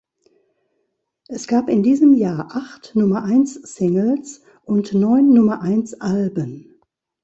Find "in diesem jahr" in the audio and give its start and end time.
1.69-2.55